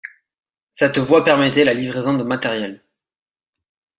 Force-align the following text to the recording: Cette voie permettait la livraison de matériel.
Cette 0.71 0.97
voie 0.97 1.23
permettait 1.23 1.63
la 1.63 1.75
livraison 1.75 2.17
de 2.17 2.23
matériel. 2.23 2.83